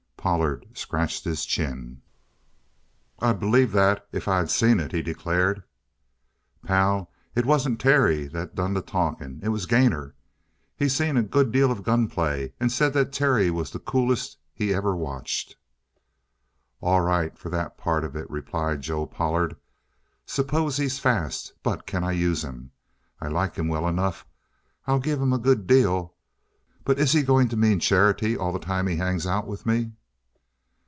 Pollard 0.23 0.67
scratched 0.75 1.23
his 1.23 1.45
chin. 1.45 2.03
"I'd 3.17 3.39
believe 3.39 3.71
that 3.71 4.05
if 4.11 4.27
I 4.27 4.45
seen 4.45 4.79
it," 4.79 4.91
he 4.91 5.01
declared. 5.01 5.63
"Pal, 6.63 7.09
it 7.33 7.43
wasn't 7.43 7.81
Terry 7.81 8.27
that 8.27 8.53
done 8.53 8.75
the 8.75 8.83
talking; 8.83 9.39
it 9.41 9.49
was 9.49 9.65
Gainor. 9.65 10.13
He's 10.77 10.95
seen 10.95 11.17
a 11.17 11.23
good 11.23 11.51
deal 11.51 11.71
of 11.71 11.81
gunplay, 11.81 12.53
and 12.59 12.71
said 12.71 12.93
that 12.93 13.11
Terry's 13.11 13.51
was 13.53 13.71
the 13.71 13.79
coolest 13.79 14.37
he 14.53 14.75
ever 14.75 14.95
watched." 14.95 15.55
"All 16.81 17.01
right 17.01 17.35
for 17.35 17.49
that 17.49 17.75
part 17.75 18.03
of 18.03 18.15
it," 18.15 18.27
said 18.31 18.81
Joe 18.81 19.07
Pollard. 19.07 19.55
"Suppose 20.27 20.77
he's 20.77 20.99
fast 20.99 21.53
but 21.63 21.87
can 21.87 22.03
I 22.03 22.11
use 22.11 22.43
him? 22.43 22.69
I 23.19 23.27
like 23.27 23.55
him 23.55 23.67
well 23.67 23.87
enough; 23.87 24.27
I'll 24.85 24.99
give 24.99 25.19
him 25.19 25.33
a 25.33 25.39
good 25.39 25.65
deal; 25.65 26.13
but 26.83 26.99
is 26.99 27.11
he 27.11 27.23
going 27.23 27.47
to 27.49 27.57
mean 27.57 27.79
charity 27.79 28.37
all 28.37 28.51
the 28.51 28.59
time 28.59 28.85
he 28.85 28.97
hangs 28.97 29.25
out 29.25 29.47
with 29.47 29.65
me?" 29.65 29.93